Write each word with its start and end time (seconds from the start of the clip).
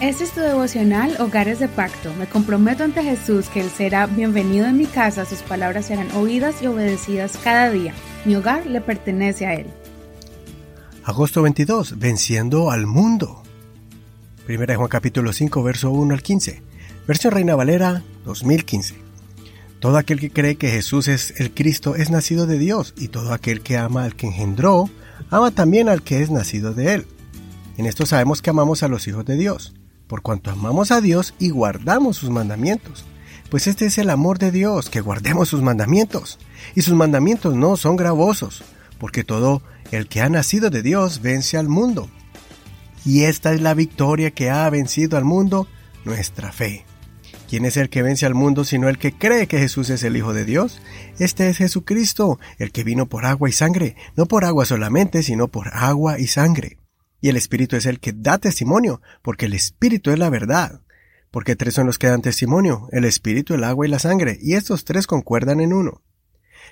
Este 0.00 0.24
es 0.24 0.30
tu 0.30 0.40
devocional 0.40 1.14
Hogares 1.20 1.58
de 1.58 1.68
Pacto. 1.68 2.14
Me 2.14 2.26
comprometo 2.26 2.84
ante 2.84 3.02
Jesús 3.02 3.50
que 3.50 3.60
Él 3.60 3.68
será 3.68 4.06
bienvenido 4.06 4.64
en 4.64 4.78
mi 4.78 4.86
casa, 4.86 5.26
sus 5.26 5.40
palabras 5.40 5.84
serán 5.86 6.10
oídas 6.12 6.62
y 6.62 6.68
obedecidas 6.68 7.38
cada 7.44 7.68
día. 7.68 7.92
Mi 8.24 8.34
hogar 8.34 8.64
le 8.64 8.80
pertenece 8.80 9.44
a 9.44 9.52
Él. 9.56 9.66
Agosto 11.04 11.42
22. 11.42 11.98
Venciendo 11.98 12.70
al 12.70 12.86
mundo. 12.86 13.42
Primera 14.46 14.74
Juan 14.74 14.88
capítulo 14.88 15.34
5, 15.34 15.62
verso 15.62 15.90
1 15.90 16.14
al 16.14 16.22
15. 16.22 16.62
Versión 17.06 17.34
Reina 17.34 17.54
Valera 17.54 18.02
2015. 18.24 18.94
Todo 19.80 19.98
aquel 19.98 20.18
que 20.18 20.30
cree 20.30 20.56
que 20.56 20.70
Jesús 20.70 21.08
es 21.08 21.38
el 21.38 21.52
Cristo 21.52 21.94
es 21.94 22.08
nacido 22.08 22.46
de 22.46 22.58
Dios, 22.58 22.94
y 22.96 23.08
todo 23.08 23.34
aquel 23.34 23.60
que 23.60 23.76
ama 23.76 24.04
al 24.04 24.16
que 24.16 24.28
engendró, 24.28 24.88
ama 25.28 25.50
también 25.50 25.90
al 25.90 26.02
que 26.02 26.22
es 26.22 26.30
nacido 26.30 26.72
de 26.72 26.94
él. 26.94 27.06
En 27.76 27.84
esto 27.84 28.06
sabemos 28.06 28.40
que 28.40 28.48
amamos 28.48 28.82
a 28.82 28.88
los 28.88 29.06
hijos 29.06 29.26
de 29.26 29.36
Dios, 29.36 29.74
por 30.10 30.22
cuanto 30.22 30.50
amamos 30.50 30.90
a 30.90 31.00
Dios 31.00 31.34
y 31.38 31.50
guardamos 31.50 32.16
sus 32.16 32.30
mandamientos. 32.30 33.04
Pues 33.48 33.68
este 33.68 33.86
es 33.86 33.96
el 33.96 34.10
amor 34.10 34.40
de 34.40 34.50
Dios, 34.50 34.90
que 34.90 35.00
guardemos 35.00 35.48
sus 35.48 35.62
mandamientos. 35.62 36.40
Y 36.74 36.82
sus 36.82 36.94
mandamientos 36.94 37.54
no 37.54 37.76
son 37.76 37.94
gravosos, 37.94 38.64
porque 38.98 39.22
todo 39.22 39.62
el 39.92 40.08
que 40.08 40.20
ha 40.20 40.28
nacido 40.28 40.68
de 40.68 40.82
Dios 40.82 41.22
vence 41.22 41.56
al 41.56 41.68
mundo. 41.68 42.10
Y 43.04 43.22
esta 43.22 43.52
es 43.52 43.60
la 43.60 43.72
victoria 43.72 44.32
que 44.32 44.50
ha 44.50 44.68
vencido 44.68 45.16
al 45.16 45.24
mundo, 45.24 45.68
nuestra 46.04 46.50
fe. 46.50 46.84
¿Quién 47.48 47.64
es 47.64 47.76
el 47.76 47.88
que 47.88 48.02
vence 48.02 48.26
al 48.26 48.34
mundo 48.34 48.64
sino 48.64 48.88
el 48.88 48.98
que 48.98 49.12
cree 49.12 49.46
que 49.46 49.58
Jesús 49.58 49.90
es 49.90 50.02
el 50.02 50.16
Hijo 50.16 50.32
de 50.32 50.44
Dios? 50.44 50.82
Este 51.20 51.48
es 51.48 51.58
Jesucristo, 51.58 52.40
el 52.58 52.72
que 52.72 52.82
vino 52.82 53.06
por 53.06 53.26
agua 53.26 53.48
y 53.48 53.52
sangre, 53.52 53.94
no 54.16 54.26
por 54.26 54.44
agua 54.44 54.64
solamente, 54.64 55.22
sino 55.22 55.46
por 55.46 55.68
agua 55.72 56.18
y 56.18 56.26
sangre. 56.26 56.79
Y 57.20 57.28
el 57.28 57.36
Espíritu 57.36 57.76
es 57.76 57.86
el 57.86 58.00
que 58.00 58.12
da 58.14 58.38
testimonio, 58.38 59.02
porque 59.22 59.46
el 59.46 59.54
Espíritu 59.54 60.10
es 60.10 60.18
la 60.18 60.30
verdad. 60.30 60.80
Porque 61.30 61.56
tres 61.56 61.74
son 61.74 61.86
los 61.86 61.98
que 61.98 62.08
dan 62.08 62.22
testimonio, 62.22 62.88
el 62.92 63.04
Espíritu, 63.04 63.54
el 63.54 63.64
agua 63.64 63.86
y 63.86 63.90
la 63.90 63.98
sangre, 63.98 64.38
y 64.40 64.54
estos 64.54 64.84
tres 64.84 65.06
concuerdan 65.06 65.60
en 65.60 65.72
uno. 65.72 66.02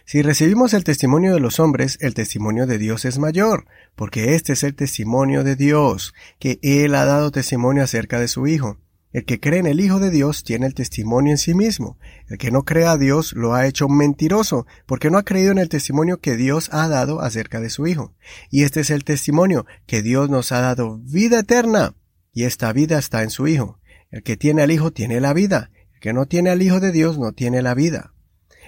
Si 0.05 0.23
recibimos 0.23 0.73
el 0.75 0.85
testimonio 0.85 1.35
de 1.35 1.41
los 1.41 1.61
hombres, 1.61 1.99
el 2.01 2.15
testimonio 2.15 2.67
de 2.67 2.79
Dios 2.79 3.05
es 3.05 3.19
mayor, 3.19 3.67
porque 3.95 4.35
este 4.35 4.55
es 4.55 4.63
el 4.65 4.75
testimonio 4.75 5.45
de 5.45 5.55
Dios, 5.55 6.15
que 6.39 6.59
Él 6.63 6.95
ha 6.95 7.05
dado 7.05 7.31
testimonio 7.31 7.85
acerca 7.85 8.19
de 8.19 8.29
su 8.29 8.47
Hijo. 8.47 8.79
El 9.13 9.25
que 9.25 9.41
cree 9.41 9.59
en 9.59 9.67
el 9.67 9.81
Hijo 9.81 10.01
de 10.01 10.11
Dios 10.11 10.45
tiene 10.45 10.67
el 10.67 10.75
testimonio 10.75 11.33
en 11.33 11.39
sí 11.39 11.55
mismo. 11.55 11.99
El 12.29 12.37
que 12.37 12.51
no 12.51 12.65
cree 12.65 12.87
a 12.87 12.99
Dios 12.99 13.33
lo 13.33 13.55
ha 13.55 13.67
hecho 13.67 13.89
mentiroso, 13.89 14.67
porque 14.87 15.11
no 15.11 15.17
ha 15.17 15.25
creído 15.25 15.51
en 15.53 15.59
el 15.59 15.71
testimonio 15.71 16.21
que 16.21 16.37
Dios 16.37 16.69
ha 16.73 16.89
dado 16.89 17.23
acerca 17.23 17.61
de 17.61 17.71
su 17.71 17.87
Hijo. 17.87 18.15
Y 18.51 18.65
este 18.65 18.81
es 18.81 18.91
el 18.91 19.05
testimonio, 19.05 19.65
que 19.87 20.03
Dios 20.03 20.29
nos 20.29 20.53
ha 20.53 20.61
dado 20.61 20.99
vida 20.99 21.41
eterna, 21.41 21.95
y 22.35 22.45
esta 22.45 22.73
vida 22.73 22.99
está 22.99 23.23
en 23.23 23.31
su 23.31 23.49
Hijo. 23.49 23.81
El 24.11 24.23
que 24.23 24.37
tiene 24.37 24.63
al 24.63 24.71
Hijo 24.71 24.93
tiene 24.93 25.21
la 25.21 25.33
vida, 25.33 25.71
el 25.95 26.01
que 26.01 26.13
no 26.13 26.27
tiene 26.27 26.51
al 26.51 26.61
Hijo 26.61 26.81
de 26.81 26.93
Dios 26.93 27.19
no 27.19 27.33
tiene 27.33 27.63
la 27.63 27.75
vida. 27.75 28.13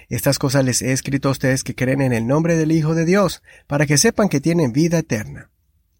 Estas 0.09 0.39
cosas 0.39 0.65
les 0.65 0.81
he 0.81 0.91
escrito 0.91 1.29
a 1.29 1.31
ustedes 1.31 1.63
que 1.63 1.75
creen 1.75 2.01
en 2.01 2.13
el 2.13 2.27
nombre 2.27 2.57
del 2.57 2.71
Hijo 2.71 2.95
de 2.95 3.05
Dios, 3.05 3.43
para 3.67 3.85
que 3.85 3.97
sepan 3.97 4.27
que 4.27 4.41
tienen 4.41 4.73
vida 4.73 4.97
eterna. 4.97 5.51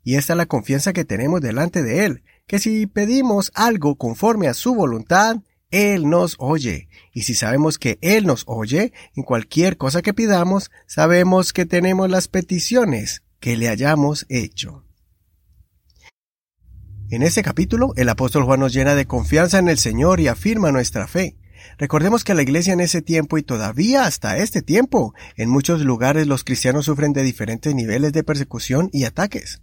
Y 0.04 0.16
esta 0.16 0.34
es 0.34 0.38
la 0.38 0.48
confianza 0.48 0.94
que 0.94 1.06
tenemos 1.06 1.42
delante 1.42 1.84
de 1.84 2.06
Él, 2.06 2.24
que 2.48 2.60
si 2.60 2.88
pedimos 2.88 3.52
algo 3.56 3.96
conforme 3.96 4.48
a 4.48 4.54
su 4.54 4.76
voluntad, 4.76 5.38
Él 5.70 6.10
nos 6.10 6.36
oye. 6.40 6.90
Y 7.14 7.24
si 7.24 7.34
sabemos 7.34 7.78
que 7.78 7.98
Él 8.02 8.26
nos 8.26 8.44
oye, 8.48 8.94
en 9.16 9.24
cualquier 9.24 9.78
cosa 9.78 10.02
que 10.02 10.14
pidamos, 10.14 10.72
sabemos 10.88 11.54
que 11.54 11.66
tenemos 11.66 12.10
las 12.10 12.28
peticiones 12.28 13.24
que 13.40 13.58
le 13.58 13.70
hayamos 13.70 14.26
hecho. 14.30 14.86
En 17.10 17.24
este 17.24 17.44
capítulo, 17.44 17.92
el 17.98 18.08
apóstol 18.08 18.46
Juan 18.46 18.62
nos 18.62 18.72
llena 18.72 18.96
de 18.96 19.06
confianza 19.06 19.60
en 19.60 19.68
el 19.68 19.78
Señor 19.78 20.22
y 20.22 20.30
afirma 20.30 20.72
nuestra 20.72 21.08
fe. 21.08 21.36
Recordemos 21.78 22.24
que 22.24 22.34
la 22.34 22.42
iglesia 22.42 22.74
en 22.74 22.80
ese 22.80 23.02
tiempo 23.02 23.38
y 23.38 23.44
todavía 23.44 24.06
hasta 24.06 24.38
este 24.38 24.62
tiempo, 24.62 25.14
en 25.36 25.50
muchos 25.50 25.82
lugares 25.82 26.28
los 26.28 26.44
cristianos 26.44 26.86
sufren 26.86 27.12
de 27.12 27.24
diferentes 27.24 27.76
niveles 27.76 28.14
de 28.14 28.24
persecución 28.24 28.90
y 28.94 29.04
ataques. 29.04 29.62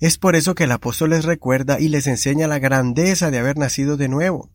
Es 0.00 0.16
por 0.16 0.34
eso 0.34 0.54
que 0.54 0.64
el 0.64 0.72
apóstol 0.72 1.10
les 1.10 1.26
recuerda 1.26 1.78
y 1.78 1.88
les 1.88 2.06
enseña 2.06 2.48
la 2.48 2.58
grandeza 2.58 3.30
de 3.30 3.38
haber 3.38 3.58
nacido 3.58 3.98
de 3.98 4.08
nuevo. 4.08 4.50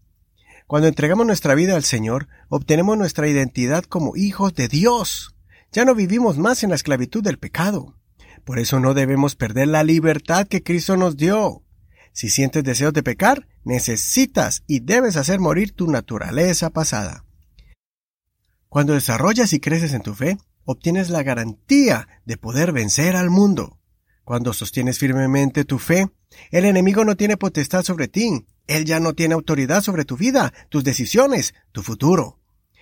Cuando 0.66 0.88
entregamos 0.88 1.28
nuestra 1.28 1.54
vida 1.54 1.76
al 1.76 1.84
Señor, 1.84 2.28
obtenemos 2.50 2.98
nuestra 2.98 3.28
identidad 3.28 3.84
como 3.84 4.16
hijos 4.16 4.56
de 4.56 4.68
Dios. 4.68 5.36
Ya 5.72 5.86
no 5.86 5.94
vivimos 5.94 6.40
más 6.40 6.64
en 6.64 6.72
la 6.72 6.76
esclavitud 6.76 7.24
del 7.24 7.38
pecado. 7.38 7.96
Por 8.44 8.58
eso 8.58 8.80
no 8.80 8.96
debemos 8.96 9.36
perder 9.36 9.68
la 9.68 9.84
libertad 9.84 10.48
que 10.48 10.64
Cristo 10.64 10.98
nos 10.98 11.16
dio. 11.16 11.62
Si 12.12 12.30
sientes 12.30 12.64
deseos 12.64 12.94
de 12.94 13.04
pecar, 13.04 13.48
necesitas 13.64 14.64
y 14.66 14.80
debes 14.80 15.16
hacer 15.16 15.40
morir 15.40 15.74
tu 15.74 15.92
naturaleza 15.92 16.72
pasada. 16.72 17.24
Cuando 18.68 18.94
desarrollas 18.94 19.54
y 19.54 19.60
creces 19.60 19.94
en 19.94 20.02
tu 20.02 20.16
fe, 20.16 20.40
obtienes 20.64 21.12
la 21.12 21.22
garantía 21.22 22.08
de 22.26 22.38
poder 22.38 22.72
vencer 22.72 23.16
al 23.16 23.30
mundo. 23.30 23.78
Cuando 24.26 24.54
sostienes 24.54 24.98
firmemente 24.98 25.66
tu 25.66 25.78
fe, 25.78 26.08
el 26.50 26.66
enemigo 26.66 27.06
no 27.06 27.16
tiene 27.16 27.38
potestad 27.38 27.84
sobre 27.84 28.08
ti. 28.08 28.48
Él 28.66 28.84
ya 28.84 29.00
no 29.00 29.14
tiene 29.14 29.36
autoridad 29.36 29.84
sobre 29.84 30.04
tu 30.04 30.18
vida, 30.18 30.52
tus 30.70 30.84
decisiones, 30.84 31.54
tu 31.72 31.84
futuro. 31.84 32.40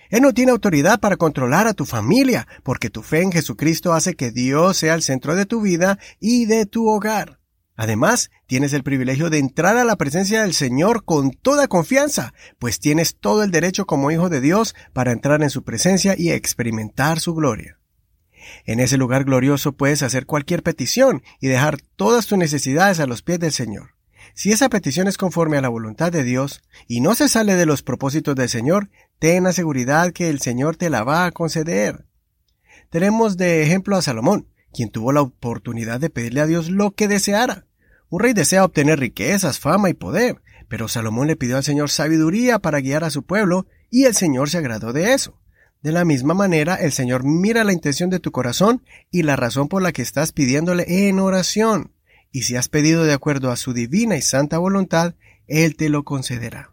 Él 0.08 0.22
no 0.22 0.32
tiene 0.32 0.52
autoridad 0.52 1.00
para 1.00 1.18
controlar 1.18 1.66
a 1.66 1.74
tu 1.74 1.84
familia, 1.84 2.48
porque 2.62 2.88
tu 2.88 3.02
fe 3.02 3.20
en 3.20 3.30
Jesucristo 3.30 3.92
hace 3.92 4.14
que 4.14 4.30
Dios 4.30 4.78
sea 4.78 4.94
el 4.94 5.02
centro 5.02 5.34
de 5.34 5.44
tu 5.44 5.60
vida 5.60 5.98
y 6.18 6.46
de 6.46 6.64
tu 6.64 6.88
hogar. 6.88 7.40
Además, 7.76 8.30
tienes 8.46 8.72
el 8.72 8.82
privilegio 8.82 9.28
de 9.28 9.38
entrar 9.38 9.76
a 9.76 9.84
la 9.84 9.96
presencia 9.96 10.42
del 10.42 10.54
Señor 10.54 11.04
con 11.04 11.30
toda 11.30 11.68
confianza, 11.68 12.32
pues 12.58 12.80
tienes 12.80 13.16
todo 13.16 13.42
el 13.42 13.50
derecho 13.50 13.84
como 13.84 14.10
hijo 14.10 14.30
de 14.30 14.40
Dios 14.40 14.74
para 14.94 15.12
entrar 15.12 15.42
en 15.42 15.50
su 15.50 15.62
presencia 15.62 16.14
y 16.16 16.30
experimentar 16.30 17.20
su 17.20 17.34
gloria. 17.34 17.78
En 18.64 18.80
ese 18.80 18.96
lugar 18.96 19.24
glorioso 19.24 19.72
puedes 19.72 20.02
hacer 20.02 20.26
cualquier 20.26 20.62
petición 20.62 21.22
y 21.40 21.48
dejar 21.48 21.78
todas 21.96 22.26
tus 22.26 22.38
necesidades 22.38 23.00
a 23.00 23.06
los 23.06 23.22
pies 23.22 23.38
del 23.38 23.52
Señor. 23.52 23.94
Si 24.34 24.50
esa 24.50 24.68
petición 24.68 25.06
es 25.06 25.16
conforme 25.16 25.56
a 25.56 25.60
la 25.60 25.68
voluntad 25.68 26.10
de 26.10 26.24
Dios 26.24 26.62
y 26.88 27.00
no 27.00 27.14
se 27.14 27.28
sale 27.28 27.54
de 27.54 27.66
los 27.66 27.82
propósitos 27.82 28.34
del 28.34 28.48
Señor, 28.48 28.90
ten 29.18 29.44
la 29.44 29.52
seguridad 29.52 30.12
que 30.12 30.28
el 30.28 30.40
Señor 30.40 30.76
te 30.76 30.90
la 30.90 31.04
va 31.04 31.26
a 31.26 31.30
conceder. 31.30 32.06
Tenemos 32.90 33.36
de 33.36 33.62
ejemplo 33.62 33.96
a 33.96 34.02
Salomón, 34.02 34.48
quien 34.72 34.90
tuvo 34.90 35.12
la 35.12 35.22
oportunidad 35.22 36.00
de 36.00 36.10
pedirle 36.10 36.40
a 36.40 36.46
Dios 36.46 36.70
lo 36.70 36.92
que 36.92 37.08
deseara. 37.08 37.66
Un 38.08 38.20
rey 38.20 38.32
desea 38.32 38.64
obtener 38.64 38.98
riquezas, 38.98 39.58
fama 39.58 39.90
y 39.90 39.94
poder, 39.94 40.42
pero 40.68 40.88
Salomón 40.88 41.28
le 41.28 41.36
pidió 41.36 41.56
al 41.56 41.64
Señor 41.64 41.90
sabiduría 41.90 42.58
para 42.58 42.80
guiar 42.80 43.04
a 43.04 43.10
su 43.10 43.22
pueblo, 43.22 43.66
y 43.90 44.04
el 44.04 44.14
Señor 44.14 44.50
se 44.50 44.58
agradó 44.58 44.92
de 44.92 45.14
eso. 45.14 45.38
De 45.84 45.92
la 45.92 46.06
misma 46.06 46.32
manera, 46.32 46.76
el 46.76 46.92
Señor 46.92 47.24
mira 47.24 47.62
la 47.62 47.74
intención 47.74 48.08
de 48.08 48.18
tu 48.18 48.32
corazón 48.32 48.82
y 49.10 49.22
la 49.22 49.36
razón 49.36 49.68
por 49.68 49.82
la 49.82 49.92
que 49.92 50.00
estás 50.00 50.32
pidiéndole 50.32 51.08
en 51.08 51.18
oración. 51.18 51.92
Y 52.32 52.44
si 52.44 52.56
has 52.56 52.70
pedido 52.70 53.04
de 53.04 53.12
acuerdo 53.12 53.50
a 53.50 53.56
su 53.56 53.74
divina 53.74 54.16
y 54.16 54.22
santa 54.22 54.56
voluntad, 54.56 55.14
Él 55.46 55.76
te 55.76 55.90
lo 55.90 56.02
concederá. 56.02 56.72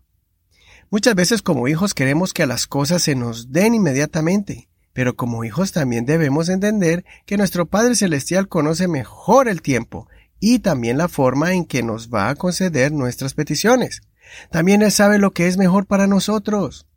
Muchas 0.90 1.14
veces 1.14 1.42
como 1.42 1.68
hijos 1.68 1.94
queremos 1.94 2.32
que 2.32 2.46
las 2.46 2.68
cosas 2.68 3.02
se 3.02 3.16
nos 3.16 3.52
den 3.52 3.76
inmediatamente, 3.76 4.70
pero 4.94 5.18
como 5.18 5.44
hijos 5.44 5.74
también 5.74 6.06
debemos 6.06 6.48
entender 6.48 7.04
que 7.26 7.36
nuestro 7.36 7.66
Padre 7.66 7.96
Celestial 7.96 8.48
conoce 8.48 8.88
mejor 8.88 9.50
el 9.50 9.62
tiempo 9.62 10.08
y 10.40 10.60
también 10.60 10.98
la 10.98 11.10
forma 11.10 11.52
en 11.52 11.66
que 11.66 11.84
nos 11.84 12.10
va 12.10 12.30
a 12.30 12.36
conceder 12.36 12.94
nuestras 12.94 13.34
peticiones. 13.34 14.04
También 14.52 14.82
Él 14.82 14.92
sabe 14.94 15.18
lo 15.18 15.32
que 15.32 15.48
es 15.48 15.58
mejor 15.58 15.86
para 15.86 16.08
nosotros. 16.08 16.88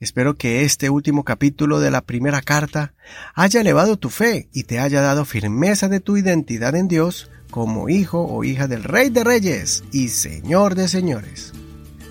Espero 0.00 0.36
que 0.36 0.62
este 0.62 0.90
último 0.90 1.24
capítulo 1.24 1.80
de 1.80 1.90
la 1.90 2.02
primera 2.02 2.40
carta 2.40 2.94
haya 3.34 3.60
elevado 3.60 3.96
tu 3.96 4.10
fe 4.10 4.48
y 4.52 4.62
te 4.62 4.78
haya 4.78 5.00
dado 5.00 5.24
firmeza 5.24 5.88
de 5.88 5.98
tu 5.98 6.16
identidad 6.16 6.76
en 6.76 6.86
Dios 6.86 7.30
como 7.50 7.88
hijo 7.88 8.24
o 8.24 8.44
hija 8.44 8.68
del 8.68 8.84
Rey 8.84 9.10
de 9.10 9.24
Reyes 9.24 9.82
y 9.90 10.08
Señor 10.08 10.76
de 10.76 10.86
Señores. 10.86 11.52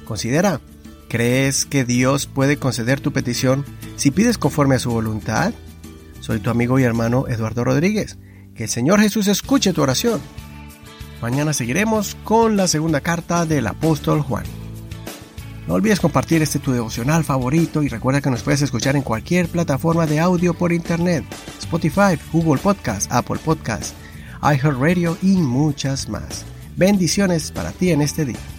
Considera, 0.03 0.59
¿crees 1.07 1.65
que 1.65 1.85
Dios 1.85 2.27
puede 2.27 2.57
conceder 2.57 2.99
tu 2.99 3.13
petición 3.13 3.63
si 3.95 4.11
pides 4.11 4.37
conforme 4.37 4.75
a 4.75 4.79
su 4.79 4.91
voluntad? 4.91 5.53
Soy 6.19 6.39
tu 6.39 6.49
amigo 6.49 6.79
y 6.79 6.83
hermano 6.83 7.25
Eduardo 7.29 7.63
Rodríguez. 7.63 8.17
Que 8.53 8.63
el 8.63 8.69
Señor 8.69 8.99
Jesús 8.99 9.27
escuche 9.27 9.71
tu 9.71 9.83
oración. 9.83 10.19
Mañana 11.21 11.53
seguiremos 11.53 12.17
con 12.23 12.57
la 12.57 12.67
segunda 12.67 12.99
carta 12.99 13.45
del 13.45 13.67
apóstol 13.67 14.21
Juan. 14.21 14.43
No 15.67 15.73
olvides 15.73 15.99
compartir 15.99 16.41
este 16.41 16.59
tu 16.59 16.71
devocional 16.71 17.25
favorito 17.25 17.83
y 17.83 17.89
recuerda 17.89 18.21
que 18.21 18.29
nos 18.29 18.41
puedes 18.41 18.61
escuchar 18.61 18.95
en 18.95 19.01
cualquier 19.01 19.49
plataforma 19.49 20.05
de 20.07 20.19
audio 20.19 20.53
por 20.53 20.71
internet, 20.71 21.25
Spotify, 21.59 22.17
Google 22.31 22.61
Podcast, 22.61 23.11
Apple 23.11 23.39
Podcast, 23.43 23.93
iHeartRadio 24.41 25.17
y 25.21 25.35
muchas 25.35 26.07
más. 26.07 26.45
Bendiciones 26.77 27.51
para 27.51 27.73
ti 27.73 27.91
en 27.91 28.01
este 28.01 28.23
día. 28.23 28.56